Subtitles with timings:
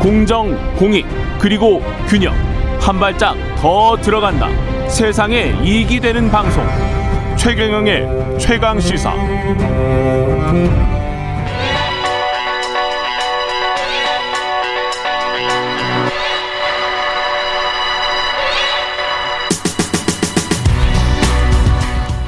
[0.00, 1.06] 공정, 공익,
[1.38, 2.34] 그리고 균형.
[2.80, 4.48] 한 발짝 더 들어간다.
[4.88, 6.64] 세상에 이익이 되는 방송.
[7.36, 9.14] 최경영의 최강 시사.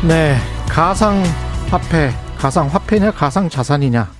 [0.07, 0.36] 네,
[0.68, 1.23] 가상
[1.70, 4.11] 화폐, 가상 화폐냐, 가상 자산이냐,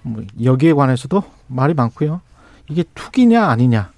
[0.00, 2.22] 뭐 여기에 관해서도 말이 많고요.
[2.70, 3.90] 이게 투기냐 아니냐,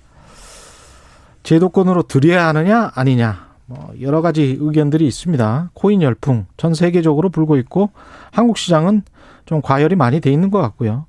[1.43, 5.71] 제도권으로 들여야 하느냐 아니냐, 뭐 여러 가지 의견들이 있습니다.
[5.75, 7.91] 코인 열풍 전 세계적으로 불고 있고
[8.31, 9.03] 한국 시장은
[9.47, 11.07] 좀 과열이 많이 돼 있는 것 같고요.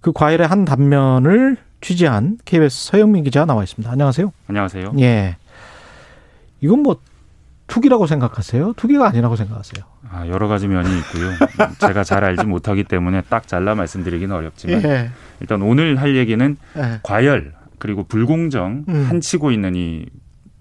[0.00, 3.90] 그 과열의 한 단면을 취재한 KBS 서영민 기자 나와 있습니다.
[3.90, 4.32] 안녕하세요.
[4.48, 4.92] 안녕하세요.
[5.00, 5.36] 예.
[6.60, 6.96] 이건 뭐
[7.66, 8.74] 투기라고 생각하세요?
[8.76, 9.84] 투기가 아니라고 생각하세요?
[10.10, 11.30] 아, 여러 가지 면이 있고요.
[11.80, 15.10] 제가 잘 알지 못하기 때문에 딱 잘라 말씀드리기는 어렵지만 예.
[15.40, 17.00] 일단 오늘 할 얘기는 예.
[17.02, 19.06] 과열 그리고 불공정 음.
[19.08, 20.06] 한치고 있는 이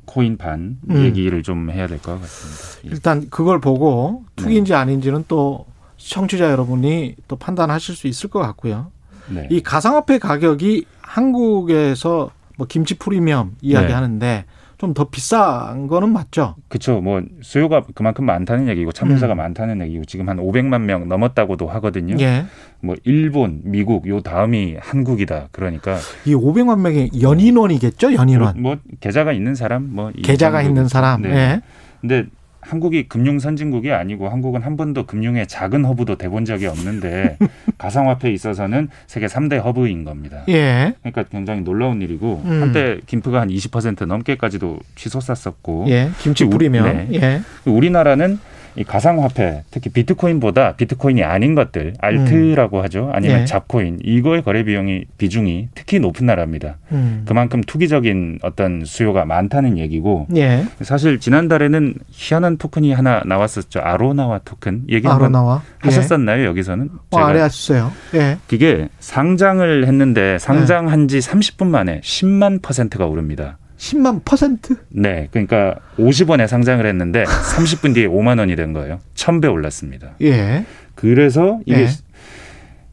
[0.05, 0.97] 코인판 음.
[0.97, 2.87] 얘기를 좀 해야 될 것 같습니다.
[2.87, 2.89] 예.
[2.95, 4.77] 일단 그걸 보고 투기인지 네.
[4.77, 5.65] 아닌지는 또
[5.97, 8.91] 청취자 여러분이 또 판단하실 수 있을 것 같고요.
[9.29, 9.47] 네.
[9.51, 14.45] 이 가상화폐 가격이 한국에서 뭐 김치 프리미엄 이야기하는데
[14.77, 16.55] 좀 더 비싼 거는 맞죠?
[16.69, 17.01] 그렇죠.
[17.01, 19.37] 뭐 수요가 그만큼 많다는 얘기고 참여자가 음.
[19.37, 22.15] 많다는 얘기고 지금 한 500만 명 넘었다고도 하거든요.
[22.19, 22.45] 예.
[22.81, 25.49] 뭐 일본, 미국 요 다음이 한국이다.
[25.51, 28.13] 그러니까 이 500만 명의 연인원이겠죠?
[28.13, 28.61] 연인원.
[28.61, 30.61] 뭐 계좌가 있는 사람 뭐이 계좌가.
[30.61, 31.21] 있는 사람.
[31.21, 31.29] 네.
[31.29, 31.61] 예.
[32.01, 32.25] 근데
[32.67, 37.37] 한국이 금융 선진국이 아니고 한국은 한 번도 금융의 작은 허브도 돼본 적이 없는데
[37.77, 40.43] 가상화폐에 있어서는 세계 3대 허브인 겁니다.
[40.49, 40.93] 예.
[41.01, 42.61] 그러니까 굉장히 놀라운 일이고 음.
[42.63, 46.09] 한때 김프가 한 20% 넘게까지도 치솟았었고 예.
[46.19, 46.85] 김치 우- 프리미엄.
[46.85, 47.07] 네.
[47.13, 47.41] 예.
[47.69, 48.39] 우리나라는
[48.75, 53.45] 이 가상화폐 특히 비트코인보다 비트코인이 아닌 것들 알트라고 하죠 아니면 예.
[53.45, 56.77] 잡코인 이거의 거래 비용이 비중이 특히 높은 나라입니다.
[56.91, 57.23] 음.
[57.25, 60.65] 그만큼 투기적인 어떤 수요가 많다는 얘기고 예.
[60.81, 63.79] 사실 지난달에는 희한한 토큰이 하나 나왔었죠.
[63.79, 65.61] 아로나와 토큰 얘기 한번 아로나와.
[65.65, 65.87] 예.
[65.87, 66.45] 하셨었나요?
[66.45, 67.91] 여기서는 어, 아래 하셨어요.
[68.15, 68.37] 예.
[68.47, 73.57] 그게 상장을 했는데 상장한 지 30분 만에 10만 퍼센트가 오릅니다.
[73.77, 74.77] 10만 퍼센트?
[74.89, 78.99] 네, 그러니까 50원에 상장을 했는데 30분 뒤에 5만 원이 된 거예요.
[79.15, 80.15] 1000배 올랐습니다.
[80.21, 80.65] 예.
[80.95, 81.87] 그래서 이게 예.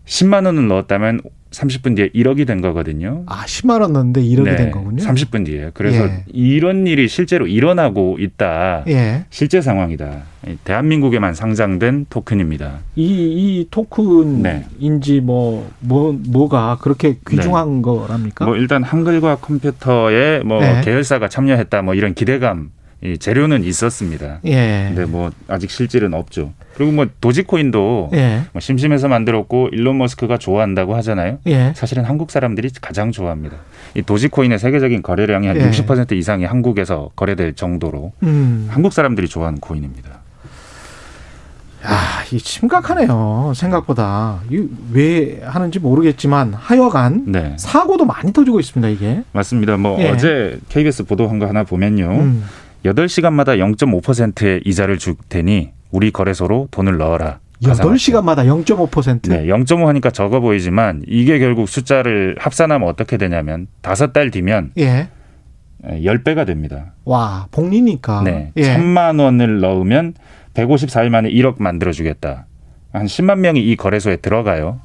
[0.06, 1.20] 10만 원을 넣었다면
[1.52, 3.22] 30분 뒤에 1억이 된 거거든요.
[3.26, 5.02] 아, 10만 원 넣는데 1억이 네, 된 거군요.
[5.02, 5.70] 30분 뒤에.
[5.74, 6.24] 그래서 예.
[6.32, 8.84] 이런 일이 실제로 일어나고 있다.
[8.88, 9.24] 예.
[9.30, 10.22] 실제 상황이다.
[10.48, 12.80] 이 대한민국에만 상장된 토큰입니다.
[12.96, 18.44] 이, 이 토큰인지 뭐, 뭐, 뭐가 그렇게 귀중한 거랍니까?
[18.44, 18.50] 네.
[18.50, 20.80] 뭐 일단 한글과 컴퓨터에 뭐 네.
[20.82, 22.70] 계열사가 참여했다 뭐 이런 기대감
[23.04, 24.38] 이 재료는 있었습니다.
[24.44, 24.84] 예.
[24.88, 26.52] 근데 뭐 아직 실질은 없죠.
[26.74, 28.42] 그리고 뭐 도지코인도 예.
[28.52, 31.38] 뭐 심심해서 만들었고 일론 머스크가 좋아한다고 하잖아요.
[31.46, 31.72] 예.
[31.74, 33.56] 사실은 한국 사람들이 가장 좋아합니다.
[33.96, 35.70] 이 도지코인의 세계적인 거래량이 한 예.
[35.70, 38.68] 60% 이상이 한국에서 거래될 정도로 음.
[38.70, 40.22] 한국 사람들이 좋아하는 코인입니다.
[41.84, 43.52] 야, 이 심각하네요.
[43.56, 44.38] 생각보다.
[44.48, 49.24] 이왜 하는지 모르겠지만 하여간 네, 사고도 많이 터지고 있습니다, 이게.
[49.32, 49.76] 맞습니다.
[49.76, 50.10] 뭐 예.
[50.10, 52.08] 어제 KBS 보도한 거 하나 보면요.
[52.08, 52.44] 음.
[52.84, 57.38] 8시간마다 0.5%의 이자를 줄 테니 우리 거래소로 돈을 넣어라.
[57.62, 59.28] 8시간마다 0.5%?
[59.28, 65.08] 네, 0.5 하니까 적어 보이지만 이게 결국 숫자를 합산하면 어떻게 되냐면 다섯 달 뒤면 예.
[65.84, 66.92] 10배가 됩니다.
[67.04, 68.22] 와, 복리니까.
[68.22, 68.52] 네.
[68.56, 68.64] 예.
[68.64, 70.14] 천만 원을 넣으면
[70.54, 72.46] 154일 만에 1억 만들어 주겠다.
[72.92, 74.80] 한 10만 명이 이 거래소에 들어가요.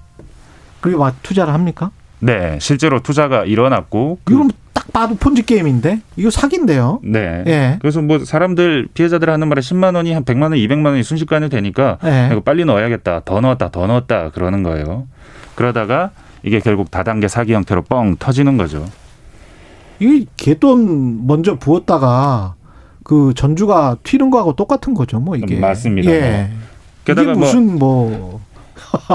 [0.79, 1.91] 그게 막 투자를 합니까?
[2.19, 4.52] 네, 실제로 투자가 일어났고 그- 이건
[4.91, 6.01] 딱 봐도 폰지 게임인데?
[6.15, 6.99] 이거 사기인데요?
[7.03, 7.43] 네.
[7.47, 7.77] 예.
[7.81, 11.97] 그래서 뭐 사람들 피해자들 하는 말에 10만 원이 한 100만 원, 200만 원이 순식간에 되니까
[12.05, 12.29] 예.
[12.31, 13.21] 이거 빨리 넣어야겠다.
[13.25, 13.69] 더 넣었다.
[13.69, 14.29] 더 넣었다.
[14.31, 15.07] 그러는 거예요.
[15.55, 16.11] 그러다가
[16.43, 18.85] 이게 결국 다단계 사기 형태로 뻥 터지는 거죠.
[19.99, 22.55] 이게 곗돈 먼저 부었다가
[23.03, 25.57] 그 계주가 튀는 거하고 똑같은 거죠, 뭐 이게.
[25.59, 26.11] 맞습니다.
[26.11, 26.49] 예.
[27.05, 28.41] 게다가 이게 뭐- 무슨 뭐,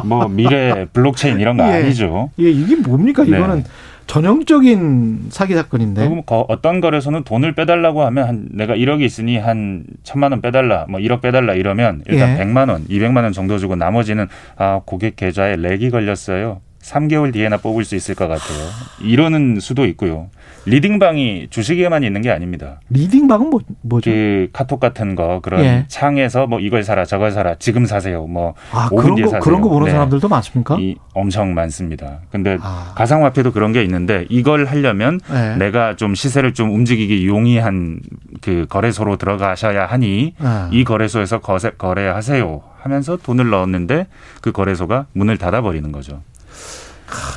[0.04, 1.74] 뭐 미래 블록체인 이런 거 예.
[1.74, 2.30] 아니죠.
[2.40, 3.22] 예, 이게 뭡니까?
[3.22, 3.36] 네.
[3.36, 3.64] 이거는
[4.12, 6.06] 전형적인 사기 사건인데.
[6.26, 11.22] 어떤 거래소는 돈을 빼달라고 하면 한 내가 1억이 있으니 한 천만 원 빼달라, 뭐 1억
[11.22, 12.44] 빼달라 이러면 일단 예.
[12.44, 16.60] 100만 원, 200만 원 정도 주고 나머지는 아 고객 계좌에 lag이 걸렸어요.
[16.82, 18.58] 3개월 뒤에나 뽑을 수 있을 것 같아요.
[19.00, 20.28] 이러는 수도 있고요.
[20.64, 22.80] 리딩방이 주식에만 있는 게 아닙니다.
[22.90, 24.10] 리딩방은 뭐, 뭐죠?
[24.10, 25.84] 그 카톡 같은 거 그런 예.
[25.88, 28.26] 창에서 뭐 이걸 사라 저걸 사라 지금 사세요.
[28.26, 29.40] 뭐 아, 5분 그런 뒤에 거, 사세요.
[29.40, 29.92] 그런 거 보는 네.
[29.92, 30.76] 사람들도 많습니까?
[30.78, 32.20] 이 엄청 많습니다.
[32.30, 32.92] 근데 아.
[32.96, 35.56] 가상화폐도 그런 게 있는데 이걸 하려면 네.
[35.56, 38.00] 내가 좀 시세를 좀 움직이기 용이한
[38.40, 40.68] 그 거래소로 들어가셔야 하니 아.
[40.72, 44.06] 이 거래소에서 거세, 거래하세요 하면서 돈을 넣었는데
[44.40, 46.20] 그 거래소가 문을 닫아버리는 거죠.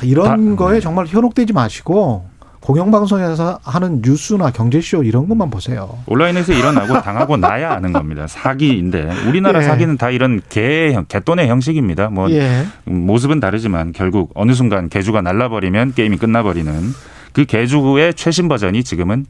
[0.02, 2.36] 이런 다, 거에 정말 현혹되지 마시고
[2.66, 5.98] 공영방송에서 하는 뉴스나 경제쇼 이런 것만 보세요.
[6.06, 8.26] 온라인에서 일어나고 당하고 나야 아는 겁니다.
[8.26, 9.64] 사기인데 우리나라 예.
[9.64, 12.08] 사기는 다 이런 개, 개돈의 형식입니다.
[12.08, 12.64] 뭐 예.
[12.84, 16.72] 모습은 다르지만 결국 어느 순간 개주가 날라버리면 게임이 끝나버리는
[17.32, 19.26] 그 개주의 최신 버전이 지금은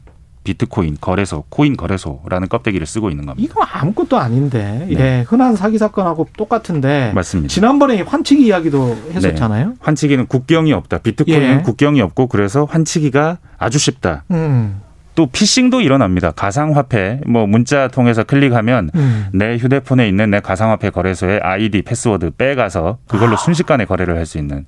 [0.47, 3.45] 비트코인 거래소, 코인 거래소라는 껍데기를 쓰고 있는 겁니다.
[3.51, 4.99] 이거 아무것도 아닌데, 네.
[4.99, 7.11] 예, 흔한 사기 사건하고 똑같은데.
[7.13, 7.53] 맞습니다.
[7.53, 9.67] 지난번에 환치기 이야기도 했었잖아요.
[9.67, 9.73] 네.
[9.81, 10.99] 환치기는 국경이 없다.
[10.99, 11.61] 비트코인은 예.
[11.63, 14.23] 국경이 없고 그래서 환치기가 아주 쉽다.
[14.31, 14.81] 음.
[15.15, 16.29] 또 피싱도 일어납니다.
[16.31, 19.25] 가상화폐 뭐 문자 통해서 클릭하면 음.
[19.33, 23.37] 내 휴대폰에 있는 내 가상화폐 거래소에 아이디 패스워드 빼가서 그걸로 아.
[23.37, 24.65] 순식간에 거래를 할 수 있는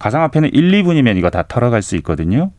[0.00, 2.50] 가상화폐는 1, 2분이면 이거 다 털어갈 수 있거든요.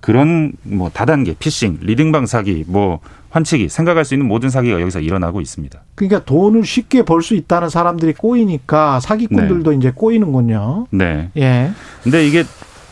[0.00, 3.00] 그런 뭐 다단계 피싱, 리딩방 사기, 뭐
[3.30, 5.78] 환치기 생각할 수 있는 모든 사기가 여기서 일어나고 있습니다.
[5.94, 9.76] 그러니까 돈을 쉽게 벌 수 있다는 사람들이 꼬이니까 사기꾼들도 네.
[9.76, 10.86] 이제 꼬이는군요.
[10.90, 11.30] 네.
[11.36, 11.70] 예.
[12.02, 12.44] 근데 이게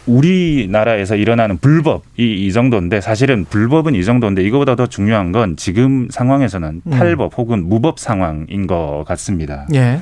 [0.07, 6.83] 우리나라에서 일어나는 불법이 이 정도인데 사실은 불법은 이 정도인데 이거보다 더 중요한 건 지금 상황에서는
[6.85, 6.91] 음.
[6.91, 9.67] 탈법 혹은 무법 상황인 것 같습니다.
[9.75, 10.01] 예.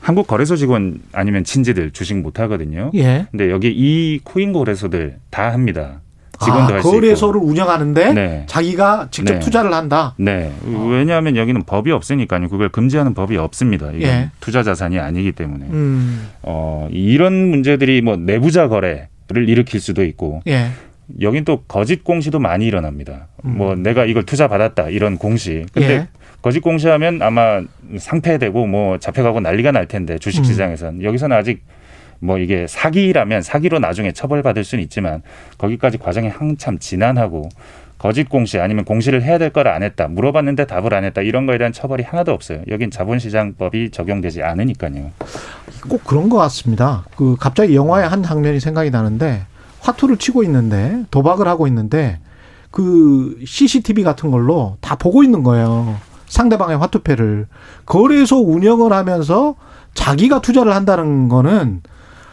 [0.00, 2.90] 한국 거래소 직원 아니면 친지들 주식 못 하거든요.
[2.94, 3.26] 예.
[3.30, 6.00] 근데 여기 이 코인 거래소들 다 합니다.
[6.40, 7.00] 직원도 아, 할수 있고.
[7.00, 8.44] 거래소를 운영하는데 네.
[8.46, 9.40] 자기가 직접 네.
[9.40, 10.14] 투자를 한다.
[10.16, 10.52] 네.
[10.64, 10.88] 어.
[10.90, 12.48] 왜냐하면 여기는 법이 없으니까요.
[12.48, 13.88] 그걸 금지하는 법이 없습니다.
[13.88, 14.30] 이건 예.
[14.40, 15.66] 투자 자산이 아니기 때문에.
[15.66, 16.28] 음.
[16.42, 20.42] 어, 이런 문제들이 뭐 내부자 거래를 일으킬 수도 있고.
[20.46, 20.68] 예.
[21.22, 23.28] 여긴 또 거짓 공시도 많이 일어납니다.
[23.44, 23.56] 음.
[23.56, 25.64] 뭐 내가 이걸 투자 받았다 이런 공시.
[25.72, 26.08] 근데 예.
[26.42, 27.62] 거짓 공시하면 아마
[27.98, 31.04] 상패되고 뭐 잡혀가고 난리가 날 텐데 주식 시장에서는 음.
[31.04, 31.64] 여기서는 아직
[32.20, 35.22] 뭐 이게 사기라면 사기로 나중에 처벌받을 수는 있지만
[35.58, 37.48] 거기까지 과정이 한참 지난하고
[37.98, 41.58] 거짓 공시 아니면 공시를 해야 될 걸 안 했다 물어봤는데 답을 안 했다 이런 거에
[41.58, 42.62] 대한 처벌이 하나도 없어요.
[42.68, 45.10] 여긴 자본시장법이 적용되지 않으니까요.
[45.88, 47.04] 꼭 그런 것 같습니다.
[47.16, 49.42] 그 갑자기 영화의 한 장면이 생각이 나는데
[49.80, 52.18] 화투를 치고 있는데 도박을 하고 있는데
[52.70, 55.96] 그 CCTV 같은 걸로 다 보고 있는 거예요.
[56.26, 57.46] 상대방의 화투패를
[57.86, 59.56] 거래소 운영을 하면서
[59.94, 61.80] 자기가 투자를 한다는 거는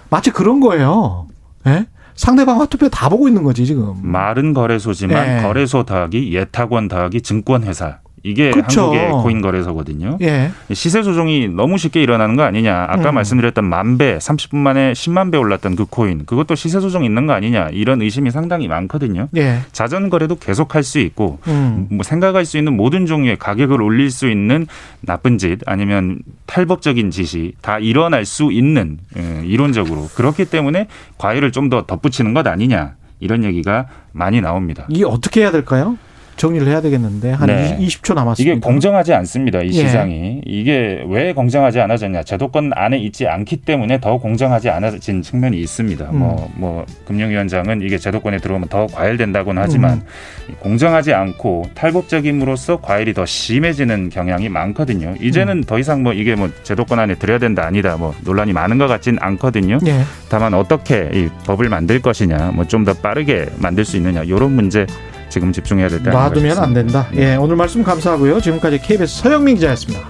[0.09, 1.27] 마치 그런 거예요.
[1.67, 1.85] 예?
[2.15, 3.95] 상대방 화투표 다 보고 있는 거지 지금.
[4.01, 5.41] 말은 거래소지만 예.
[5.41, 8.81] 거래소 더하기 예탁원 더하기 증권회사 이게 그렇죠.
[8.81, 10.17] 한국의 코인 거래소거든요.
[10.21, 10.49] 예.
[10.73, 12.87] 시세 조정이 너무 쉽게 일어나는 거 아니냐.
[12.89, 13.15] 아까 음.
[13.15, 16.25] 말씀드렸던 만 배, 30분 만에 10만 배 올랐던 그 코인.
[16.25, 17.69] 그것도 시세 조정 있는 거 아니냐.
[17.71, 19.27] 이런 의심이 상당히 많거든요.
[19.37, 19.59] 예.
[19.71, 21.87] 자전 거래도 계속 할 수 있고 음.
[21.89, 24.65] 뭐 생각할 수 있는 모든 종류의 가격을 올릴 수 있는
[25.01, 30.87] 나쁜 짓 아니면 탈법적인 짓이 다 일어날 수 있는 예, 이론적으로 그렇기 때문에
[31.17, 32.93] 과일을 좀 더 덧붙이는 것 아니냐.
[33.19, 34.85] 이런 얘기가 많이 나옵니다.
[34.89, 35.97] 이게 어떻게 해야 될까요?
[36.45, 37.77] 정리를 해야 되겠는데 한 네.
[37.79, 38.51] 20초 남았습니다.
[38.53, 39.61] 이게 공정하지 않습니다.
[39.61, 39.71] 이 예.
[39.71, 40.41] 시장이 예.
[40.45, 42.23] 이게 왜 공정하지 않아졌냐?
[42.23, 46.05] 제도권 안에 있지 않기 때문에 더 공정하지 않아진 측면이 있습니다.
[46.11, 46.19] 음.
[46.19, 50.03] 뭐, 뭐 금융위원장은 이게 제도권에 들어오면 더 과열된다고는 하지만
[50.49, 50.55] 음.
[50.59, 55.15] 공정하지 않고 탈법적임으로써 과열이 더 심해지는 경향이 많거든요.
[55.19, 55.63] 이제는 음.
[55.63, 59.17] 더 이상 뭐 이게 뭐 제도권 안에 들어야 된다 아니다 뭐 논란이 많은 것 같진
[59.19, 59.79] 않거든요.
[59.87, 60.01] 예.
[60.29, 64.85] 다만 어떻게 이 법을 만들 것이냐, 뭐 좀 더 빠르게 만들 수 있느냐 이런 문제
[65.35, 66.11] 지금 집중해야 될 때.
[66.11, 67.09] 놔두면 안 된다.
[67.11, 67.33] 네.
[67.33, 68.39] 예, 오늘 말씀 감사하고요.
[68.39, 70.07] 지금까지 KBS 서영민 기자였습니다.